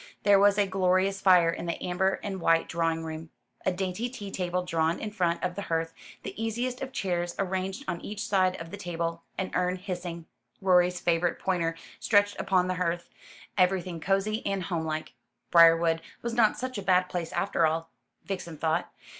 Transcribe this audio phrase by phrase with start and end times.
[0.23, 3.29] There was a glorious fire in the amber and white drawing room,
[3.67, 5.93] a dainty tea table drawn in front of the hearth,
[6.23, 10.25] the easiest of chairs arranged on each side of the table, an urn hissing,
[10.59, 13.11] Rorie's favourite pointer stretched upon the hearth,
[13.59, 15.13] everything cosy and homelike.
[15.51, 17.91] Briarwood was not such a bad place after all,
[18.25, 18.91] Vixen thought.